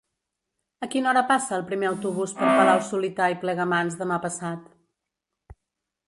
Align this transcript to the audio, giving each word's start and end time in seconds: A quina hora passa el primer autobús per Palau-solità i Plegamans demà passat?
A 0.85 0.87
quina 0.93 1.09
hora 1.09 1.21
passa 1.31 1.51
el 1.57 1.65
primer 1.71 1.87
autobús 1.89 2.33
per 2.39 2.47
Palau-solità 2.59 3.27
i 3.33 3.37
Plegamans 3.43 3.99
demà 4.03 4.17
passat? 4.25 4.65